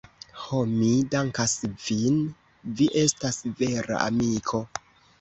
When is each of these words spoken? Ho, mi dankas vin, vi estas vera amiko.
Ho, 0.45 0.61
mi 0.71 0.89
dankas 1.15 1.53
vin, 1.85 2.19
vi 2.81 2.91
estas 3.05 3.41
vera 3.63 4.05
amiko. 4.11 4.69